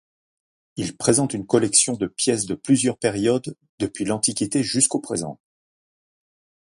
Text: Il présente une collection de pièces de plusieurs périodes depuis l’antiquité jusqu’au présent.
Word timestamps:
Il 0.77 0.97
présente 0.97 1.35
une 1.35 1.45
collection 1.45 1.93
de 1.93 2.07
pièces 2.07 2.47
de 2.47 2.55
plusieurs 2.55 2.97
périodes 2.97 3.55
depuis 3.77 4.03
l’antiquité 4.03 4.63
jusqu’au 4.63 4.99
présent. 4.99 5.39